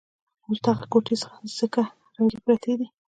اوس 0.47 0.57
دغه 0.67 0.83
کوټې 0.91 1.15
ځکه 1.59 1.81
ړنګې 2.15 2.39
پرتې 2.45 2.73
دي. 2.79 2.87